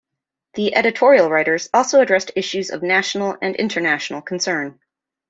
[0.55, 4.79] The editorial writers also addressed issues of national and international concern.